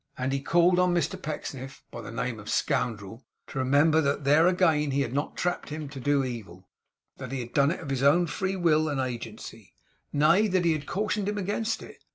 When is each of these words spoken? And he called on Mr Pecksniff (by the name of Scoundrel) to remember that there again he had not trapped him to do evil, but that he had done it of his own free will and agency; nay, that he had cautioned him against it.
And 0.17 0.31
he 0.33 0.39
called 0.41 0.79
on 0.79 0.95
Mr 0.95 1.21
Pecksniff 1.21 1.83
(by 1.91 2.01
the 2.01 2.09
name 2.11 2.39
of 2.39 2.49
Scoundrel) 2.49 3.23
to 3.45 3.59
remember 3.59 4.01
that 4.01 4.23
there 4.23 4.47
again 4.47 4.89
he 4.89 5.01
had 5.01 5.13
not 5.13 5.37
trapped 5.37 5.69
him 5.69 5.87
to 5.89 5.99
do 5.99 6.23
evil, 6.23 6.67
but 7.17 7.29
that 7.29 7.35
he 7.35 7.41
had 7.41 7.53
done 7.53 7.69
it 7.69 7.81
of 7.81 7.91
his 7.91 8.01
own 8.01 8.25
free 8.25 8.55
will 8.55 8.89
and 8.89 8.99
agency; 8.99 9.75
nay, 10.11 10.47
that 10.47 10.65
he 10.65 10.71
had 10.73 10.87
cautioned 10.87 11.29
him 11.29 11.37
against 11.37 11.83
it. 11.83 12.03